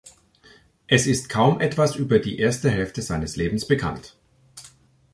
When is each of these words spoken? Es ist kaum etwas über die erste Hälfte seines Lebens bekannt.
Es 0.87 1.05
ist 1.05 1.29
kaum 1.29 1.59
etwas 1.61 1.95
über 1.95 2.17
die 2.17 2.39
erste 2.39 2.71
Hälfte 2.71 3.03
seines 3.03 3.35
Lebens 3.35 3.67
bekannt. 3.67 4.15